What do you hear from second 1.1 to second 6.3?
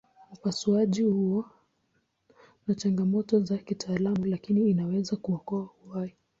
huwa na changamoto za kitaalamu lakini inaweza kuokoa uhai.